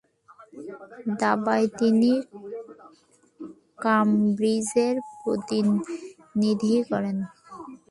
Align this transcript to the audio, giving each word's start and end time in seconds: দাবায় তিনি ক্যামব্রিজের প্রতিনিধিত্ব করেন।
দাবায় 1.19 1.67
তিনি 1.79 2.11
ক্যামব্রিজের 3.79 4.95
প্রতিনিধিত্ব 5.21 6.87
করেন। 6.91 7.17